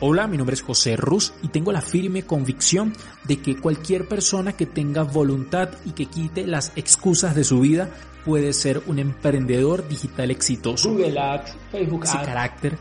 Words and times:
Hola, 0.00 0.28
mi 0.28 0.36
nombre 0.36 0.54
es 0.54 0.62
José 0.62 0.96
Ruz 0.96 1.32
y 1.42 1.48
tengo 1.48 1.72
la 1.72 1.80
firme 1.80 2.22
convicción 2.22 2.92
de 3.24 3.40
que 3.40 3.56
cualquier 3.56 4.06
persona 4.06 4.52
que 4.52 4.64
tenga 4.64 5.02
voluntad 5.02 5.70
y 5.84 5.90
que 5.90 6.06
quite 6.06 6.46
las 6.46 6.72
excusas 6.76 7.34
de 7.34 7.42
su 7.42 7.58
vida 7.58 7.90
puede 8.24 8.52
ser 8.52 8.80
un 8.86 9.00
emprendedor 9.00 9.88
digital 9.88 10.30
exitoso. 10.30 10.90
Google 10.90 11.18
Ads, 11.18 11.56
Facebook 11.72 12.04
Ese 12.04 12.16
Ads. 12.16 12.26
carácter 12.26 12.78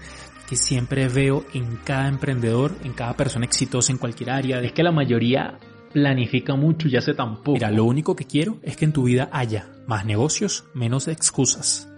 que 0.48 0.56
siempre 0.58 1.08
veo 1.08 1.44
en 1.56 1.78
cada 1.78 2.08
emprendedor, 2.08 2.76
en 2.84 2.94
cada 2.94 3.18
persona 3.18 3.46
exitosa 3.46 3.92
en 3.92 3.98
cualquier 3.98 4.30
área. 4.30 4.62
Es 4.62 4.74
que 4.74 4.84
la 4.84 4.92
mayoría 4.92 5.58
planifica 5.92 6.54
mucho 6.54 6.88
y 6.88 6.98
hace 6.98 7.16
tan 7.16 7.38
poco. 7.38 7.54
Mira, 7.54 7.72
lo 7.72 7.86
único 7.86 8.16
que 8.16 8.26
quiero 8.26 8.58
es 8.62 8.78
que 8.78 8.86
en 8.86 8.94
tu 8.94 9.04
vida 9.04 9.28
haya 9.32 9.72
más 9.88 10.06
negocios, 10.06 10.66
menos 10.76 11.08
excusas. 11.08 11.90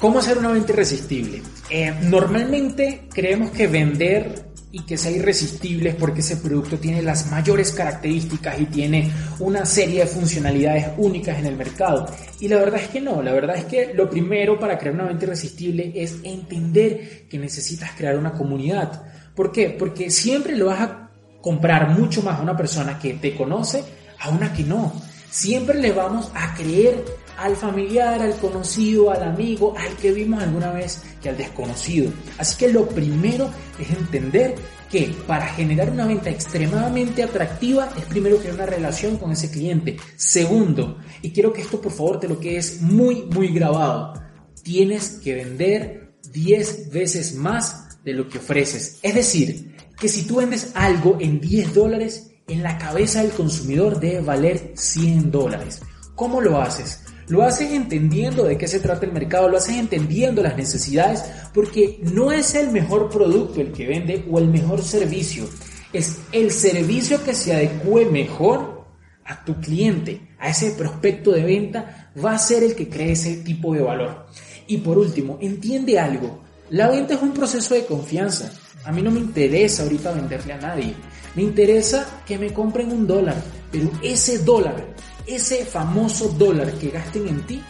¿Cómo 0.00 0.18
hacer 0.20 0.38
una 0.38 0.52
venta 0.52 0.72
irresistible? 0.72 1.42
Eh, 1.68 1.94
normalmente 2.04 3.02
creemos 3.12 3.50
que 3.50 3.66
vender 3.66 4.46
y 4.72 4.80
que 4.84 4.96
sea 4.96 5.10
irresistible 5.10 5.90
es 5.90 5.96
porque 5.96 6.20
ese 6.20 6.38
producto 6.38 6.78
tiene 6.78 7.02
las 7.02 7.30
mayores 7.30 7.70
características 7.72 8.58
y 8.58 8.64
tiene 8.64 9.12
una 9.40 9.66
serie 9.66 10.00
de 10.00 10.06
funcionalidades 10.06 10.88
únicas 10.96 11.38
en 11.38 11.44
el 11.44 11.56
mercado. 11.56 12.06
Y 12.38 12.48
la 12.48 12.56
verdad 12.56 12.80
es 12.80 12.88
que 12.88 13.02
no, 13.02 13.22
la 13.22 13.34
verdad 13.34 13.56
es 13.56 13.66
que 13.66 13.92
lo 13.92 14.08
primero 14.08 14.58
para 14.58 14.78
crear 14.78 14.94
una 14.94 15.04
venta 15.04 15.26
irresistible 15.26 15.92
es 15.94 16.16
entender 16.22 17.26
que 17.28 17.38
necesitas 17.38 17.90
crear 17.94 18.16
una 18.16 18.32
comunidad. 18.32 19.02
¿Por 19.34 19.52
qué? 19.52 19.68
Porque 19.68 20.10
siempre 20.10 20.56
lo 20.56 20.66
vas 20.66 20.80
a 20.80 21.10
comprar 21.42 21.90
mucho 21.90 22.22
más 22.22 22.38
a 22.38 22.42
una 22.42 22.56
persona 22.56 22.98
que 22.98 23.14
te 23.14 23.36
conoce 23.36 23.84
a 24.18 24.30
una 24.30 24.50
que 24.50 24.62
no. 24.62 24.94
Siempre 25.30 25.78
le 25.78 25.92
vamos 25.92 26.30
a 26.34 26.54
creer 26.54 27.04
al 27.40 27.56
familiar, 27.56 28.20
al 28.20 28.36
conocido, 28.36 29.10
al 29.10 29.22
amigo, 29.22 29.74
al 29.76 29.96
que 29.96 30.12
vimos 30.12 30.42
alguna 30.42 30.72
vez 30.72 31.02
que 31.22 31.30
al 31.30 31.38
desconocido. 31.38 32.12
Así 32.36 32.58
que 32.58 32.72
lo 32.72 32.86
primero 32.86 33.50
es 33.78 33.90
entender 33.90 34.54
que 34.90 35.14
para 35.26 35.46
generar 35.46 35.88
una 35.90 36.06
venta 36.06 36.28
extremadamente 36.28 37.22
atractiva 37.22 37.88
es 37.96 38.04
primero 38.04 38.36
crear 38.36 38.56
una 38.56 38.66
relación 38.66 39.16
con 39.16 39.32
ese 39.32 39.50
cliente. 39.50 39.96
Segundo, 40.16 40.98
y 41.22 41.30
quiero 41.30 41.52
que 41.52 41.62
esto 41.62 41.80
por 41.80 41.92
favor 41.92 42.20
te 42.20 42.28
lo 42.28 42.38
quedes 42.38 42.82
muy, 42.82 43.22
muy 43.22 43.48
grabado, 43.48 44.20
tienes 44.62 45.20
que 45.24 45.34
vender 45.34 46.12
10 46.32 46.90
veces 46.90 47.34
más 47.34 48.02
de 48.04 48.12
lo 48.12 48.28
que 48.28 48.38
ofreces. 48.38 48.98
Es 49.02 49.14
decir, 49.14 49.76
que 49.98 50.08
si 50.08 50.24
tú 50.24 50.36
vendes 50.36 50.72
algo 50.74 51.16
en 51.20 51.40
10 51.40 51.72
dólares, 51.72 52.32
en 52.48 52.62
la 52.62 52.76
cabeza 52.76 53.22
del 53.22 53.30
consumidor 53.30 53.98
debe 53.98 54.20
valer 54.20 54.72
100 54.74 55.30
dólares. 55.30 55.80
¿Cómo 56.14 56.40
lo 56.42 56.60
haces? 56.60 57.00
Lo 57.30 57.44
haces 57.44 57.70
entendiendo 57.70 58.42
de 58.42 58.58
qué 58.58 58.66
se 58.66 58.80
trata 58.80 59.06
el 59.06 59.12
mercado, 59.12 59.48
lo 59.48 59.56
haces 59.56 59.76
entendiendo 59.76 60.42
las 60.42 60.56
necesidades, 60.56 61.24
porque 61.54 62.00
no 62.02 62.32
es 62.32 62.56
el 62.56 62.72
mejor 62.72 63.08
producto 63.08 63.60
el 63.60 63.70
que 63.70 63.86
vende 63.86 64.24
o 64.28 64.40
el 64.40 64.48
mejor 64.48 64.82
servicio, 64.82 65.48
es 65.92 66.18
el 66.32 66.50
servicio 66.50 67.22
que 67.22 67.32
se 67.32 67.54
adecue 67.54 68.04
mejor 68.04 68.84
a 69.24 69.44
tu 69.44 69.60
cliente, 69.60 70.28
a 70.40 70.48
ese 70.48 70.72
prospecto 70.72 71.30
de 71.30 71.44
venta, 71.44 72.10
va 72.22 72.32
a 72.32 72.38
ser 72.38 72.64
el 72.64 72.74
que 72.74 72.88
cree 72.88 73.12
ese 73.12 73.36
tipo 73.36 73.74
de 73.74 73.82
valor. 73.82 74.26
Y 74.66 74.78
por 74.78 74.98
último, 74.98 75.38
entiende 75.40 76.00
algo, 76.00 76.40
la 76.70 76.88
venta 76.88 77.14
es 77.14 77.22
un 77.22 77.32
proceso 77.32 77.74
de 77.74 77.84
confianza. 77.84 78.52
A 78.84 78.90
mí 78.90 79.02
no 79.02 79.12
me 79.12 79.20
interesa 79.20 79.84
ahorita 79.84 80.12
venderle 80.12 80.52
a 80.52 80.58
nadie. 80.58 80.94
Me 81.36 81.42
interesa 81.42 82.22
que 82.26 82.38
me 82.38 82.52
compren 82.52 82.90
un 82.90 83.06
dólar, 83.06 83.36
pero 83.70 83.88
ese 84.02 84.38
dólar, 84.38 84.84
ese 85.26 85.64
famoso 85.64 86.28
dólar 86.28 86.72
que 86.74 86.90
gasten 86.90 87.28
en 87.28 87.46
ti, 87.46 87.62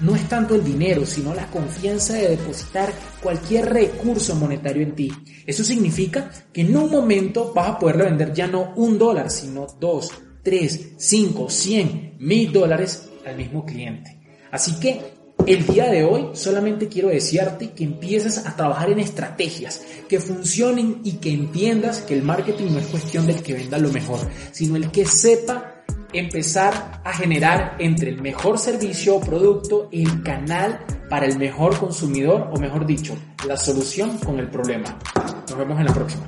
no 0.00 0.14
es 0.14 0.28
tanto 0.28 0.54
el 0.54 0.62
dinero, 0.62 1.04
sino 1.04 1.34
la 1.34 1.50
confianza 1.50 2.14
de 2.14 2.28
depositar 2.30 2.92
cualquier 3.22 3.72
recurso 3.72 4.34
monetario 4.36 4.82
en 4.82 4.94
ti. 4.94 5.12
Eso 5.44 5.64
significa 5.64 6.30
que 6.52 6.60
en 6.60 6.76
un 6.76 6.90
momento 6.90 7.52
vas 7.52 7.70
a 7.70 7.78
poderle 7.78 8.04
vender 8.04 8.32
ya 8.32 8.46
no 8.46 8.72
un 8.76 8.98
dólar, 8.98 9.30
sino 9.30 9.66
dos, 9.80 10.12
tres, 10.42 10.90
cinco, 10.96 11.50
cien, 11.50 12.14
mil 12.18 12.52
dólares 12.52 13.08
al 13.26 13.36
mismo 13.36 13.64
cliente. 13.64 14.20
Así 14.50 14.78
que 14.78 15.18
el 15.46 15.66
día 15.66 15.90
de 15.90 16.04
hoy 16.04 16.28
solamente 16.34 16.88
quiero 16.88 17.08
desearte 17.08 17.70
que 17.70 17.84
empieces 17.84 18.38
a 18.46 18.54
trabajar 18.54 18.90
en 18.90 18.98
estrategias 18.98 19.82
que 20.08 20.20
funcionen 20.20 21.00
y 21.04 21.12
que 21.12 21.30
entiendas 21.30 22.00
que 22.00 22.14
el 22.14 22.22
marketing 22.22 22.72
no 22.72 22.78
es 22.78 22.86
cuestión 22.86 23.26
del 23.26 23.42
que 23.42 23.54
venda 23.54 23.78
lo 23.78 23.90
mejor, 23.90 24.20
sino 24.52 24.76
el 24.76 24.90
que 24.90 25.06
sepa 25.06 25.67
empezar 26.12 27.00
a 27.04 27.12
generar 27.12 27.76
entre 27.78 28.10
el 28.10 28.20
mejor 28.20 28.58
servicio 28.58 29.16
o 29.16 29.20
producto 29.20 29.88
el 29.92 30.22
canal 30.22 30.80
para 31.08 31.26
el 31.26 31.38
mejor 31.38 31.78
consumidor 31.78 32.50
o 32.52 32.58
mejor 32.58 32.86
dicho, 32.86 33.16
la 33.46 33.56
solución 33.56 34.18
con 34.18 34.38
el 34.38 34.48
problema. 34.48 34.98
Nos 35.48 35.56
vemos 35.56 35.78
en 35.78 35.86
la 35.86 35.94
próxima. 35.94 36.26